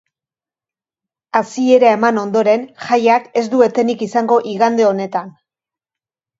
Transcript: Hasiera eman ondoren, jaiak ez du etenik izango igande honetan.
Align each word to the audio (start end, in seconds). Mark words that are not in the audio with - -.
Hasiera 1.39 1.91
eman 1.97 2.17
ondoren, 2.23 2.65
jaiak 2.87 3.29
ez 3.43 3.47
du 3.55 3.63
etenik 3.69 4.05
izango 4.09 4.41
igande 4.57 4.91
honetan. 4.93 5.33